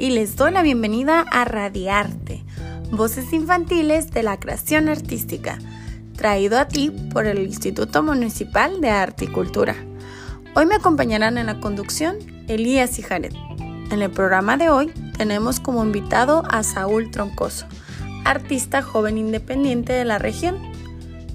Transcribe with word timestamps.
y 0.00 0.08
les 0.08 0.34
doy 0.34 0.50
la 0.50 0.62
bienvenida 0.62 1.26
a 1.30 1.44
Radiarte, 1.44 2.42
Voces 2.90 3.34
Infantiles 3.34 4.10
de 4.10 4.22
la 4.22 4.40
Creación 4.40 4.88
Artística, 4.88 5.58
traído 6.16 6.58
a 6.58 6.68
ti 6.68 6.90
por 7.12 7.26
el 7.26 7.40
Instituto 7.40 8.02
Municipal 8.02 8.80
de 8.80 8.88
Arte 8.88 9.26
y 9.26 9.28
Cultura. 9.28 9.76
Hoy 10.54 10.64
me 10.64 10.76
acompañarán 10.76 11.36
en 11.36 11.46
la 11.46 11.60
conducción 11.60 12.16
Elías 12.48 12.98
y 12.98 13.02
Jared. 13.02 13.34
En 13.90 14.00
el 14.00 14.10
programa 14.10 14.56
de 14.56 14.70
hoy 14.70 14.86
tenemos 15.18 15.60
como 15.60 15.84
invitado 15.84 16.44
a 16.48 16.62
Saúl 16.62 17.10
Troncoso, 17.10 17.66
artista 18.24 18.80
joven 18.80 19.18
independiente 19.18 19.92
de 19.92 20.06
la 20.06 20.18
región, 20.18 20.56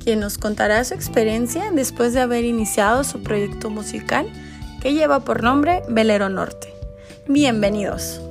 quien 0.03 0.20
nos 0.20 0.39
contará 0.39 0.84
su 0.84 0.95
experiencia 0.95 1.70
después 1.72 2.13
de 2.13 2.22
haber 2.22 2.44
iniciado 2.44 3.03
su 3.03 3.22
proyecto 3.22 3.70
musical 3.70 4.25
que 4.81 4.94
lleva 4.94 5.20
por 5.20 5.44
nombre 5.44 5.84
Velero 5.88 6.30
Norte. 6.30 6.73
Bienvenidos. 7.27 8.24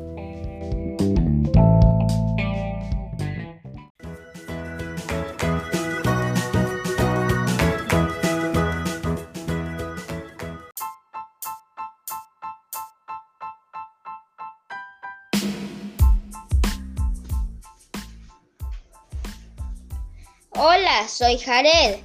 Hola, 20.66 21.06
soy 21.08 21.36
Jared 21.36 21.98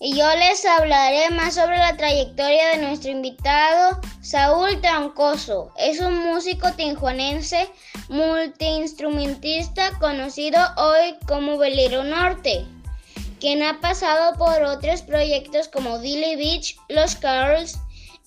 y 0.00 0.16
yo 0.16 0.24
les 0.36 0.64
hablaré 0.64 1.28
más 1.28 1.56
sobre 1.56 1.76
la 1.76 1.94
trayectoria 1.94 2.68
de 2.70 2.78
nuestro 2.78 3.10
invitado 3.10 4.00
Saúl 4.22 4.80
Troncoso. 4.80 5.70
Es 5.76 6.00
un 6.00 6.24
músico 6.24 6.72
tijuanense 6.72 7.68
multiinstrumentista 8.08 9.90
conocido 9.98 10.58
hoy 10.78 11.14
como 11.28 11.58
Velero 11.58 12.02
Norte, 12.02 12.64
quien 13.40 13.62
ha 13.62 13.78
pasado 13.78 14.38
por 14.38 14.62
otros 14.62 15.02
proyectos 15.02 15.68
como 15.68 15.98
Dilly 15.98 16.36
Beach, 16.36 16.78
Los 16.88 17.14
Carls 17.14 17.78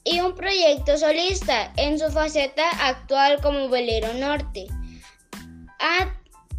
y 0.04 0.20
un 0.20 0.36
proyecto 0.36 0.96
solista 0.96 1.74
en 1.78 1.98
su 1.98 2.12
faceta 2.12 2.70
actual 2.88 3.42
como 3.42 3.68
Velero 3.68 4.14
Norte. 4.14 4.68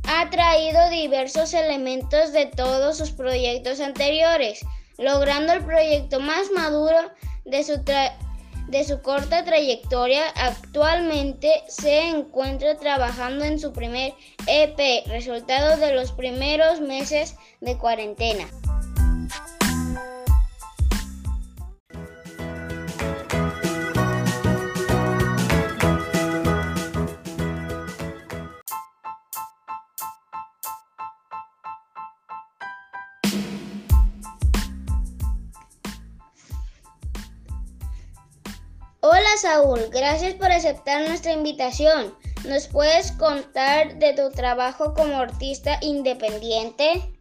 Ha 0.07 0.29
traído 0.31 0.91
diversos 0.91 1.55
elementos 1.55 2.33
de 2.33 2.47
todos 2.47 2.99
sus 2.99 3.11
proyectos 3.11 3.81
anteriores, 3.81 4.65
logrando 4.99 5.53
el 5.53 5.65
proyecto 5.65 6.21
más 6.21 6.51
maduro 6.55 6.97
de 7.45 7.65
su, 7.65 7.83
de 8.69 8.85
su 8.85 9.01
corta 9.03 9.45
trayectoria. 9.45 10.23
Actualmente 10.37 11.63
se 11.69 12.09
encuentra 12.09 12.77
trabajando 12.77 13.45
en 13.45 13.59
su 13.59 13.73
primer 13.73 14.13
EP, 14.47 15.07
resultado 15.07 15.77
de 15.77 15.95
los 15.95 16.13
primeros 16.13 16.81
meses 16.81 17.37
de 17.61 17.77
cuarentena. 17.79 18.47
Saúl, 39.45 39.91
gracias 39.93 40.33
por 40.37 40.51
aceptar 40.51 41.07
nuestra 41.07 41.33
invitación. 41.33 42.15
¿Nos 42.49 42.67
puedes 42.67 43.13
contar 43.13 43.99
de 43.99 44.15
tu 44.15 44.31
trabajo 44.31 44.95
como 44.95 45.19
artista 45.19 45.77
independiente? 45.83 47.15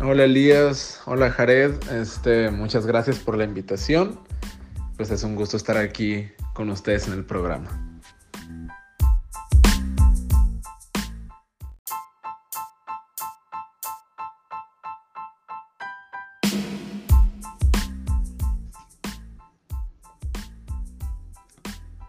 Hola 0.00 0.22
Elías, 0.22 1.00
hola 1.06 1.32
Jared, 1.32 1.72
este, 1.90 2.48
muchas 2.52 2.86
gracias 2.86 3.18
por 3.18 3.36
la 3.36 3.42
invitación. 3.42 4.20
Pues 4.96 5.10
es 5.10 5.24
un 5.24 5.34
gusto 5.34 5.56
estar 5.56 5.76
aquí 5.76 6.28
con 6.52 6.70
ustedes 6.70 7.08
en 7.08 7.14
el 7.14 7.24
programa. 7.24 7.83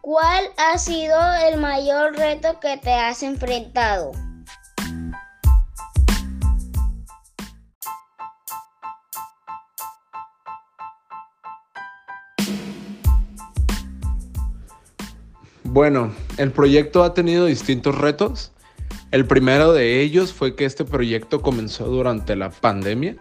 ¿Cuál 0.05 0.45
ha 0.57 0.77
sido 0.77 1.17
el 1.49 1.59
mayor 1.59 2.15
reto 2.15 2.59
que 2.59 2.77
te 2.77 2.91
has 2.91 3.23
enfrentado? 3.23 4.11
Bueno, 15.63 16.13
el 16.37 16.51
proyecto 16.51 17.03
ha 17.03 17.15
tenido 17.15 17.47
distintos 17.47 17.97
retos. 17.97 18.51
El 19.09 19.25
primero 19.25 19.73
de 19.73 20.01
ellos 20.01 20.31
fue 20.31 20.55
que 20.55 20.65
este 20.65 20.85
proyecto 20.85 21.41
comenzó 21.41 21.87
durante 21.87 22.35
la 22.35 22.51
pandemia. 22.51 23.15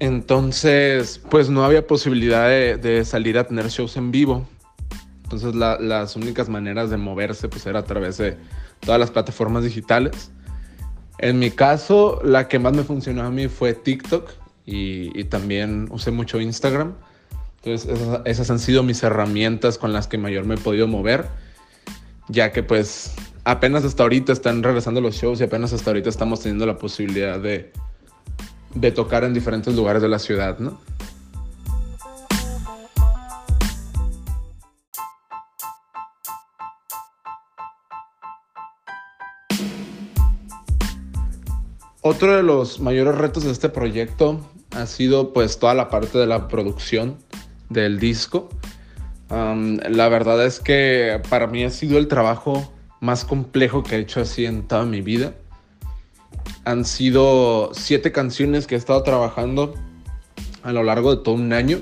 Entonces, 0.00 1.20
pues 1.30 1.48
no 1.50 1.64
había 1.64 1.86
posibilidad 1.86 2.48
de, 2.48 3.04
salir 3.04 3.38
a 3.38 3.46
tener 3.46 3.68
shows 3.68 3.96
en 3.96 4.10
vivo. 4.10 4.44
Entonces 5.32 5.54
las 5.54 6.14
únicas 6.14 6.50
maneras 6.50 6.90
de 6.90 6.98
moverse 6.98 7.48
pues 7.48 7.64
era 7.64 7.78
a 7.78 7.84
través 7.84 8.18
de 8.18 8.36
todas 8.80 9.00
las 9.00 9.10
plataformas 9.10 9.64
digitales. 9.64 10.30
En 11.18 11.38
mi 11.38 11.50
caso, 11.50 12.20
la 12.22 12.48
que 12.48 12.58
más 12.58 12.74
me 12.74 12.82
funcionó 12.82 13.22
a 13.22 13.30
mí 13.30 13.48
fue 13.48 13.72
TikTok 13.72 14.28
y, 14.66 15.24
también 15.24 15.88
usé 15.90 16.10
mucho 16.10 16.38
Instagram. 16.38 16.92
Entonces 17.62 17.98
esas, 18.26 18.50
han 18.50 18.58
sido 18.58 18.82
mis 18.82 19.02
herramientas 19.02 19.78
con 19.78 19.94
las 19.94 20.06
que 20.06 20.18
mayor 20.18 20.44
me 20.44 20.56
he 20.56 20.58
podido 20.58 20.86
mover, 20.86 21.26
ya 22.28 22.52
que 22.52 22.62
pues 22.62 23.14
apenas 23.44 23.84
hasta 23.84 24.02
ahorita 24.02 24.32
están 24.32 24.62
regresando 24.62 25.00
los 25.00 25.14
shows 25.14 25.40
y 25.40 25.44
apenas 25.44 25.72
hasta 25.72 25.90
ahorita 25.90 26.10
estamos 26.10 26.40
teniendo 26.40 26.66
la 26.66 26.76
posibilidad 26.76 27.40
de, 27.40 27.72
de 28.74 28.92
tocar 28.92 29.24
en 29.24 29.32
diferentes 29.32 29.74
lugares 29.74 30.02
de 30.02 30.08
la 30.08 30.18
ciudad, 30.18 30.58
¿no? 30.58 30.78
Otro 42.04 42.34
de 42.34 42.42
los 42.42 42.80
mayores 42.80 43.14
retos 43.14 43.44
de 43.44 43.52
este 43.52 43.68
proyecto 43.68 44.40
ha 44.72 44.86
sido 44.86 45.32
pues 45.32 45.60
toda 45.60 45.72
la 45.72 45.88
parte 45.88 46.18
de 46.18 46.26
la 46.26 46.48
producción 46.48 47.16
del 47.68 48.00
disco. 48.00 48.48
la 49.30 50.08
verdad 50.08 50.44
es 50.44 50.58
que 50.58 51.22
para 51.30 51.46
mí 51.46 51.62
ha 51.62 51.70
sido 51.70 51.98
el 51.98 52.08
trabajo 52.08 52.72
más 52.98 53.24
complejo 53.24 53.84
que 53.84 53.94
he 53.94 53.98
hecho 54.00 54.20
así 54.20 54.46
en 54.46 54.66
toda 54.66 54.84
mi 54.84 55.00
vida. 55.00 55.34
Han 56.64 56.84
sido 56.84 57.70
siete 57.72 58.10
canciones 58.10 58.66
que 58.66 58.74
he 58.74 58.78
estado 58.78 59.04
trabajando 59.04 59.74
a 60.64 60.72
lo 60.72 60.82
largo 60.82 61.14
de 61.14 61.22
todo 61.22 61.36
un 61.36 61.52
año 61.52 61.78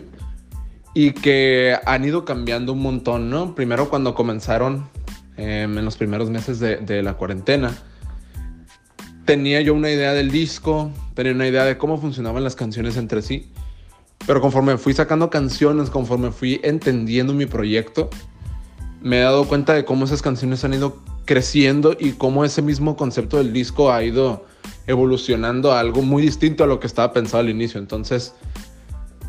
y 0.92 1.12
que 1.12 1.78
han 1.86 2.04
ido 2.04 2.26
cambiando 2.26 2.74
un 2.74 2.82
montón, 2.82 3.30
¿no? 3.30 3.54
Primero 3.54 3.88
cuando 3.88 4.14
comenzaron 4.14 4.86
em, 5.38 5.78
en 5.78 5.84
los 5.86 5.96
primeros 5.96 6.28
meses 6.28 6.60
de 6.60 7.02
la 7.02 7.14
cuarentena 7.14 7.74
tenía 9.24 9.60
yo 9.60 9.74
una 9.74 9.90
idea 9.90 10.12
del 10.12 10.30
disco, 10.30 10.90
tenía 11.14 11.32
una 11.32 11.46
idea 11.46 11.64
de 11.64 11.78
cómo 11.78 11.98
funcionaban 11.98 12.44
las 12.44 12.56
canciones 12.56 12.96
entre 12.96 13.22
sí. 13.22 13.50
Pero 14.26 14.40
conforme 14.40 14.76
fui 14.76 14.92
sacando 14.92 15.30
canciones, 15.30 15.90
conforme 15.90 16.30
fui 16.30 16.60
entendiendo 16.62 17.32
mi 17.32 17.46
proyecto, 17.46 18.10
me 19.00 19.18
he 19.18 19.22
dado 19.22 19.48
cuenta 19.48 19.72
de 19.72 19.84
cómo 19.84 20.04
esas 20.04 20.22
canciones 20.22 20.64
han 20.64 20.74
ido 20.74 20.98
creciendo 21.24 21.96
y 21.98 22.12
cómo 22.12 22.44
ese 22.44 22.60
mismo 22.60 22.96
concepto 22.96 23.38
del 23.38 23.52
disco 23.52 23.92
ha 23.92 24.02
ido 24.04 24.44
evolucionando 24.86 25.72
a 25.72 25.80
algo 25.80 26.02
muy 26.02 26.22
distinto 26.22 26.64
a 26.64 26.66
lo 26.66 26.80
que 26.80 26.86
estaba 26.86 27.12
pensado 27.12 27.38
al 27.38 27.48
inicio. 27.48 27.80
Entonces, 27.80 28.34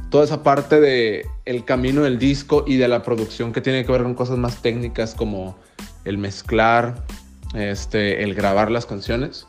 toda 0.09 0.25
esa 0.25 0.43
parte 0.43 0.81
de 0.81 1.25
el 1.45 1.63
camino 1.63 2.01
del 2.01 2.19
disco 2.19 2.65
y 2.67 2.75
de 2.75 2.87
la 2.87 3.01
producción 3.01 3.53
que 3.53 3.61
tiene 3.61 3.85
que 3.85 3.91
ver 3.91 4.03
con 4.03 4.13
cosas 4.13 4.37
más 4.37 4.61
técnicas 4.61 5.15
como 5.15 5.57
el 6.03 6.17
mezclar, 6.17 7.05
este, 7.53 8.23
el 8.23 8.33
grabar 8.33 8.71
las 8.71 8.85
canciones, 8.85 9.47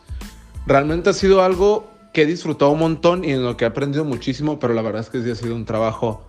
realmente 0.67 1.11
ha 1.11 1.13
sido 1.13 1.43
algo 1.43 1.91
que 2.13 2.23
he 2.23 2.27
disfrutado 2.27 2.71
un 2.71 2.79
montón 2.79 3.25
y 3.25 3.31
en 3.31 3.45
lo 3.45 3.57
que 3.57 3.65
he 3.65 3.69
aprendido 3.69 4.05
muchísimo, 4.05 4.59
pero 4.59 4.75
la 4.75 4.83
verdad 4.83 5.01
es 5.01 5.11
que 5.11 5.23
sí 5.23 5.31
ha 5.31 5.35
sido 5.35 5.55
un 5.55 5.65
trabajo 5.65 6.27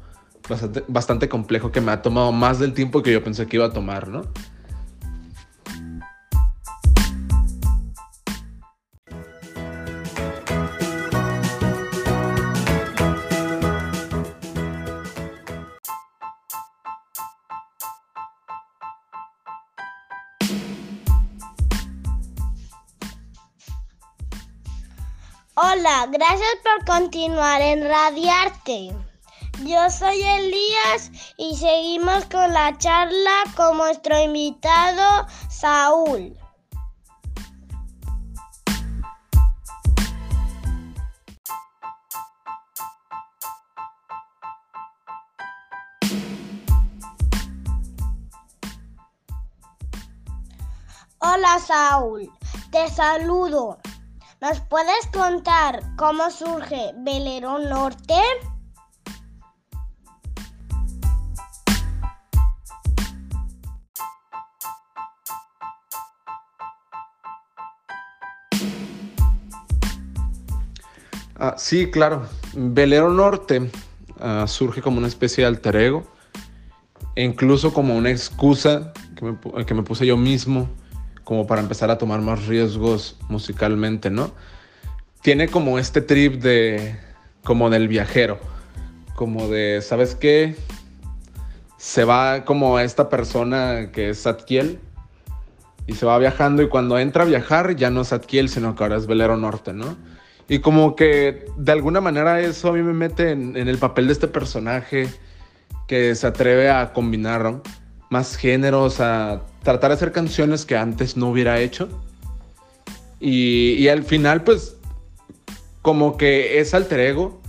bastante, 0.49 0.83
bastante 0.87 1.29
complejo 1.29 1.71
que 1.71 1.81
me 1.81 1.91
ha 1.91 2.01
tomado 2.01 2.31
más 2.31 2.59
del 2.59 2.73
tiempo 2.73 3.03
que 3.03 3.11
yo 3.11 3.23
pensé 3.23 3.47
que 3.47 3.57
iba 3.57 3.65
a 3.65 3.73
tomar, 3.73 4.07
¿no? 4.07 4.23
Hola, 25.55 26.07
gracias 26.09 26.49
por 26.63 26.83
continuar 26.83 27.61
en 27.61 27.87
Radiarte. 27.87 28.91
Yo 29.63 29.89
soy 29.91 30.19
Elías 30.19 31.11
y 31.37 31.55
seguimos 31.55 32.25
con 32.25 32.51
la 32.51 32.75
charla 32.79 33.43
con 33.55 33.77
nuestro 33.77 34.19
invitado 34.19 35.27
Saúl. 35.51 36.35
Hola 51.19 51.59
Saúl, 51.59 52.31
te 52.71 52.89
saludo. 52.89 53.77
¿Nos 54.43 54.59
puedes 54.59 55.07
contar 55.13 55.81
cómo 55.95 56.29
surge 56.29 56.91
Velero 56.97 57.59
Norte? 57.59 58.13
Ah, 71.37 71.55
sí, 71.57 71.89
claro. 71.89 72.27
Velero 72.53 73.09
Norte 73.11 73.71
ah, 74.19 74.43
surge 74.45 74.81
como 74.81 74.97
una 74.97 75.07
especie 75.07 75.43
de 75.43 75.47
alter 75.47 75.77
ego, 75.77 76.03
e 77.15 77.23
incluso 77.23 77.73
como 77.73 77.95
una 77.95 78.09
excusa 78.09 78.91
que 79.15 79.23
me, 79.23 79.65
que 79.65 79.73
me 79.73 79.83
puse 79.83 80.05
yo 80.05 80.17
mismo 80.17 80.67
como 81.23 81.47
para 81.47 81.61
empezar 81.61 81.89
a 81.89 81.97
tomar 81.97 82.21
más 82.21 82.47
riesgos 82.47 83.17
musicalmente, 83.29 84.09
¿no? 84.09 84.31
Tiene 85.21 85.47
como 85.47 85.79
este 85.79 86.01
trip 86.01 86.41
de, 86.41 86.97
como 87.43 87.69
del 87.69 87.87
viajero, 87.87 88.39
como 89.15 89.47
de, 89.47 89.81
¿sabes 89.81 90.15
qué? 90.15 90.55
Se 91.77 92.03
va 92.03 92.45
como 92.45 92.79
esta 92.79 93.09
persona 93.09 93.91
que 93.91 94.09
es 94.09 94.19
Satkiel 94.19 94.79
y 95.87 95.93
se 95.93 96.05
va 96.05 96.17
viajando 96.17 96.61
y 96.61 96.69
cuando 96.69 96.99
entra 96.99 97.23
a 97.23 97.27
viajar 97.27 97.75
ya 97.75 97.89
no 97.89 98.01
es 98.01 98.09
Satkiel, 98.09 98.49
sino 98.49 98.75
que 98.75 98.83
ahora 98.83 98.97
es 98.97 99.07
Velero 99.07 99.37
Norte, 99.37 99.73
¿no? 99.73 99.95
Y 100.49 100.59
como 100.59 100.95
que 100.95 101.45
de 101.57 101.71
alguna 101.71 102.01
manera 102.01 102.41
eso 102.41 102.69
a 102.69 102.73
mí 102.73 102.81
me 102.81 102.93
mete 102.93 103.31
en, 103.31 103.55
en 103.55 103.69
el 103.69 103.77
papel 103.77 104.07
de 104.07 104.13
este 104.13 104.27
personaje 104.27 105.07
que 105.87 106.15
se 106.15 106.27
atreve 106.27 106.69
a 106.69 106.91
combinar 106.93 107.43
¿no? 107.43 107.61
Más 108.13 108.37
géneros, 108.37 109.01
a 109.01 109.41
tratar 109.63 109.89
de 109.89 109.95
hacer 109.95 110.11
canciones 110.11 110.65
que 110.65 110.77
antes 110.77 111.17
no 111.17 111.29
hubiera 111.29 111.59
hecho. 111.59 111.89
Y, 113.19 113.73
y, 113.73 113.89
al 113.89 114.03
final, 114.03 114.43
pues, 114.43 114.77
como 115.81 116.15
que 116.17 116.59
ese 116.59 116.77
alter 116.77 116.99
ego 116.99 117.41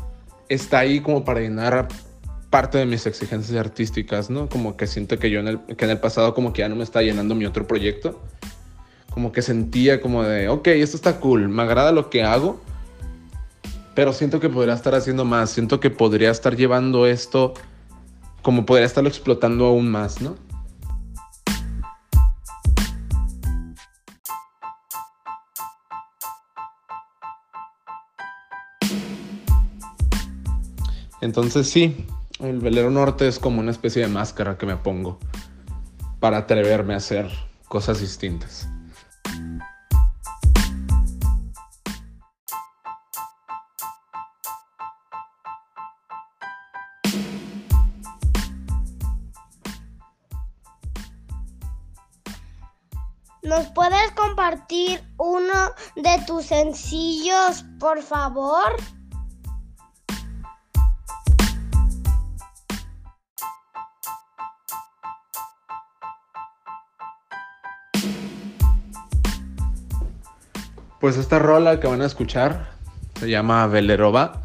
está 0.49 0.81
ahí 0.81 1.01
como 1.01 1.25
para 1.25 1.41
llenar 1.41 1.89
parte 2.51 2.79
de 2.79 2.87
mis 2.87 3.05
exigencias 3.07 3.59
artísticas, 3.59 4.31
¿no? 4.31 4.49
Como 4.49 4.77
que 4.77 4.87
siento 4.87 5.19
que 5.19 5.29
yo 5.29 5.41
en 5.41 5.49
el, 5.49 5.61
que 5.77 5.85
en 5.85 5.91
el 5.91 5.99
pasado 5.99 6.35
como 6.35 6.53
que 6.53 6.61
ya 6.61 6.69
no 6.69 6.77
me 6.77 6.85
está 6.85 7.03
llenando 7.03 7.35
mi 7.35 7.47
otro 7.47 7.67
proyecto. 7.67 8.21
Como 9.11 9.33
que 9.33 9.43
sentía 9.43 10.01
como 10.01 10.23
de, 10.23 10.49
ok, 10.49 10.69
esto 10.69 10.97
está 10.97 11.19
cool, 11.19 11.49
me 11.49 11.63
agrada 11.63 11.91
lo 11.91 12.11
que 12.11 12.23
hago, 12.23 12.61
pero 13.95 14.13
siento 14.13 14.39
que 14.39 14.49
podría 14.49 14.75
estar 14.75 14.95
haciendo 14.95 15.25
más, 15.25 15.51
siento 15.51 15.81
que 15.81 15.91
podría 15.91 16.31
estar 16.31 16.57
llevando 16.57 17.07
esto, 17.07 17.55
como 18.43 18.67
podría 18.67 18.87
estarlo 18.87 19.09
explotando 19.09 19.67
aún 19.67 19.91
más, 19.91 20.21
¿no? 20.21 20.37
Entonces 31.25 31.71
sí, 31.71 32.07
el 32.39 32.59
velero 32.59 32.91
norte 32.91 33.27
es 33.27 33.39
como 33.39 33.61
una 33.61 33.71
especie 33.71 34.03
de 34.03 34.09
máscara 34.09 34.59
que 34.59 34.67
me 34.67 34.77
pongo 34.77 35.19
para 36.21 36.37
atreverme 36.37 36.93
a 36.93 36.99
hacer 36.99 37.31
cosas 37.67 38.01
distintas. 38.01 38.69
¿Nos 53.43 53.67
puedes 53.69 54.11
compartir 54.15 55.03
uno 55.17 55.73
de 55.97 56.23
tus 56.27 56.45
sencillos, 56.45 57.65
por 57.81 58.03
favor? 58.03 58.77
Pues 71.05 71.19
esta 71.19 71.39
rola 71.39 71.81
que 71.81 71.87
van 71.87 72.01
a 72.01 72.07
escuchar 72.07 72.71
se 73.21 73.29
llama 73.29 73.67
Velerova. 73.67 74.43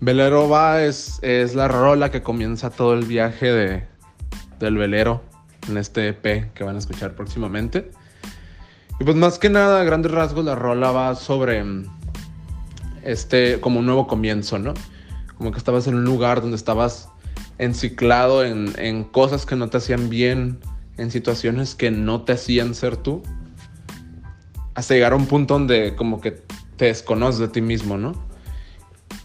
Velerova 0.00 0.82
es, 0.82 1.18
es 1.20 1.54
la 1.54 1.68
rola 1.68 2.10
que 2.10 2.22
comienza 2.22 2.70
todo 2.70 2.94
el 2.94 3.04
viaje 3.04 3.52
de, 3.52 3.84
del 4.60 4.78
velero 4.78 5.22
en 5.68 5.76
este 5.76 6.08
EP 6.08 6.54
que 6.54 6.64
van 6.64 6.76
a 6.76 6.78
escuchar 6.78 7.14
próximamente. 7.14 7.90
Y 8.98 9.04
pues 9.04 9.14
más 9.14 9.38
que 9.38 9.50
nada, 9.50 9.82
a 9.82 9.84
grandes 9.84 10.10
rasgos, 10.10 10.42
la 10.42 10.54
rola 10.54 10.90
va 10.90 11.14
sobre 11.14 11.62
este, 13.02 13.60
como 13.60 13.80
un 13.80 13.84
nuevo 13.84 14.06
comienzo, 14.06 14.58
¿no? 14.58 14.72
Como 15.36 15.52
que 15.52 15.58
estabas 15.58 15.86
en 15.86 15.96
un 15.96 16.04
lugar 16.04 16.40
donde 16.40 16.56
estabas 16.56 17.10
enciclado 17.58 18.42
en, 18.42 18.72
en 18.78 19.04
cosas 19.04 19.44
que 19.44 19.54
no 19.54 19.68
te 19.68 19.76
hacían 19.76 20.08
bien, 20.08 20.60
en 20.96 21.10
situaciones 21.10 21.74
que 21.74 21.90
no 21.90 22.22
te 22.22 22.32
hacían 22.32 22.74
ser 22.74 22.96
tú 22.96 23.22
hasta 24.78 24.94
llegar 24.94 25.12
a 25.12 25.16
un 25.16 25.26
punto 25.26 25.54
donde 25.54 25.96
como 25.96 26.20
que 26.20 26.40
te 26.76 26.84
desconoces 26.84 27.40
de 27.40 27.48
ti 27.48 27.60
mismo, 27.60 27.98
¿no? 27.98 28.14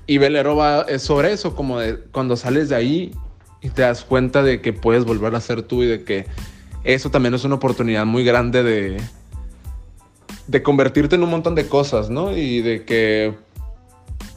Y 0.08 0.18
Velero 0.18 0.56
va, 0.56 0.82
es 0.90 1.04
sobre 1.04 1.32
eso, 1.32 1.56
como 1.56 1.80
de 1.80 2.00
cuando 2.12 2.36
sales 2.36 2.70
de 2.70 2.76
ahí 2.76 3.12
y 3.62 3.70
te 3.70 3.84
das 3.84 4.04
cuenta 4.04 4.42
de 4.42 4.62
que 4.62 4.74
puedes 4.74 5.06
volver 5.06 5.36
a 5.36 5.40
ser 5.40 5.62
tú 5.62 5.84
y 5.84 5.86
de 5.86 6.04
que 6.04 6.26
eso 6.84 7.12
también 7.12 7.36
es 7.36 7.44
una 7.44 7.54
oportunidad 7.54 8.04
muy 8.04 8.24
grande 8.24 8.64
de, 8.64 9.00
de 10.48 10.64
convertirte 10.64 11.18
en 11.18 11.24
un 11.24 11.30
montón 11.30 11.54
de 11.54 11.68
cosas, 11.68 12.10
¿no? 12.10 12.36
Y 12.36 12.62
de 12.64 12.84
que, 12.84 13.36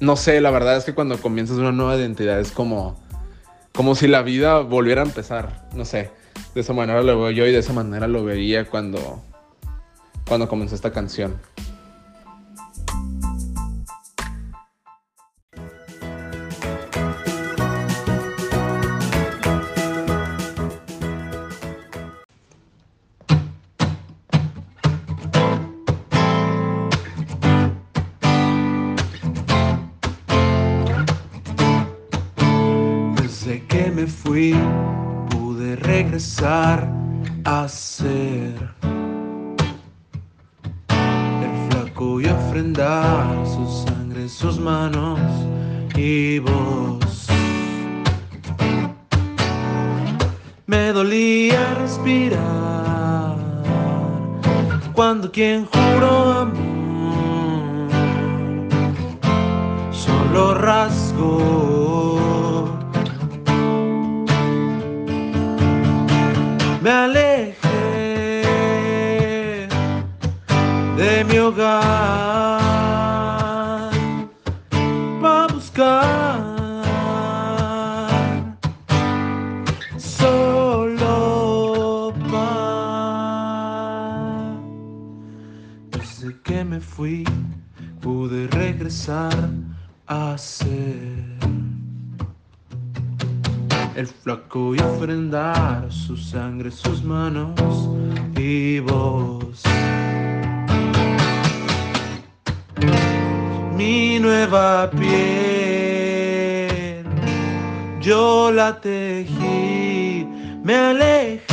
no 0.00 0.16
sé, 0.16 0.42
la 0.42 0.50
verdad 0.50 0.76
es 0.76 0.84
que 0.84 0.92
cuando 0.92 1.16
comienzas 1.16 1.56
una 1.56 1.72
nueva 1.72 1.96
identidad 1.96 2.38
es 2.40 2.52
como, 2.52 3.00
como 3.72 3.94
si 3.94 4.06
la 4.06 4.20
vida 4.20 4.58
volviera 4.58 5.00
a 5.00 5.06
empezar, 5.06 5.66
no 5.72 5.86
sé. 5.86 6.10
De 6.54 6.60
esa 6.60 6.74
manera 6.74 7.02
lo 7.02 7.18
veo 7.18 7.30
yo 7.30 7.46
y 7.46 7.52
de 7.52 7.60
esa 7.60 7.72
manera 7.72 8.06
lo 8.06 8.22
veía 8.22 8.66
cuando, 8.66 9.22
cuando 10.26 10.48
comenzó 10.48 10.74
esta 10.74 10.92
canción. 10.92 11.38
Desde 33.22 33.64
que 33.66 33.90
me 33.92 34.06
fui, 34.06 34.54
pude 35.30 35.76
regresar 35.76 36.90
a 37.44 37.68
ser 37.68 38.75
su 42.56 43.84
sangre, 43.86 44.28
sus 44.30 44.58
manos 44.58 45.20
y 45.94 46.38
voz. 46.38 47.26
Me 50.64 50.90
dolía 50.92 51.74
respirar 51.74 53.36
cuando 54.94 55.30
quien 55.30 55.66
juró 55.66 56.32
amor 56.32 57.90
solo 59.90 60.54
rasgó. 60.54 61.65
Desde 85.98 86.38
que 86.42 86.62
me 86.62 86.78
fui 86.78 87.24
pude 88.02 88.48
regresar 88.48 89.32
a 90.06 90.36
ser 90.36 91.24
el 93.94 94.06
flaco 94.06 94.74
y 94.74 94.80
ofrendar 94.80 95.90
su 95.90 96.14
sangre, 96.18 96.70
sus 96.70 97.02
manos 97.02 97.88
y 98.36 98.80
voz. 98.80 99.62
Mi 103.74 104.18
nueva 104.20 104.90
piel, 104.90 106.26
yo 108.02 108.52
la 108.52 108.78
tejí, 108.82 110.28
me 110.62 110.74
alejé 110.74 111.45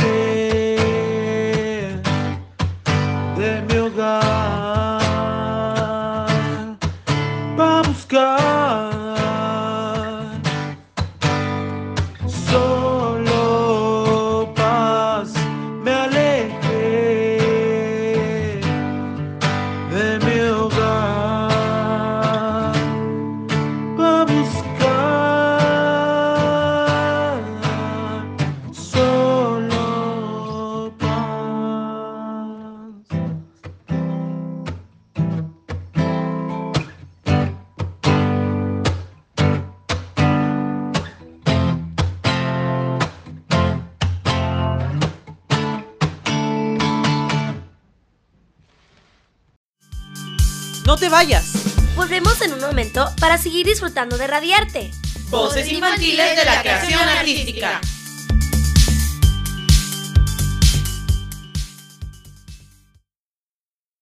No 50.86 50.96
te 50.96 51.08
vayas. 51.08 51.52
Volvemos 51.96 52.42
en 52.42 52.52
un 52.52 52.60
momento 52.60 53.10
para 53.18 53.38
seguir 53.38 53.66
disfrutando 53.66 54.18
de 54.18 54.26
Radiarte. 54.26 54.90
Voces 55.30 55.70
infantiles 55.72 56.36
de 56.36 56.44
la 56.44 56.60
creación 56.60 57.00
artística. 57.00 57.80